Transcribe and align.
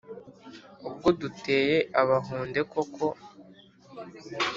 Ubwo 0.87 1.07
duteye 1.21 1.77
Abahunde 2.01 2.59
koko 2.71 3.05